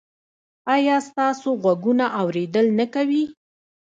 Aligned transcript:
ایا 0.75 0.97
ستاسو 1.09 1.49
غوږونه 1.61 2.05
اوریدل 2.21 2.67
نه 2.79 2.85
کوي؟ 2.93 3.25